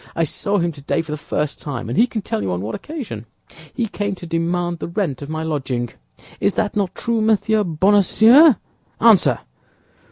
[0.15, 2.73] I saw him today for the first time, and he can tell you on what
[2.73, 3.27] occasion;
[3.75, 5.89] he came to demand the rent of my lodging.
[6.39, 8.55] Is that not true, Monsieur Bonacieux?
[8.99, 9.41] Answer!"